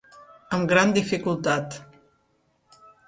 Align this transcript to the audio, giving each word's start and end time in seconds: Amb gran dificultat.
Amb 0.57 0.71
gran 0.71 0.93
dificultat. 0.95 1.77